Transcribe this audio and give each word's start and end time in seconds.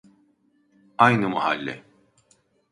Aynı 0.97 1.29
mahalle 1.29 1.83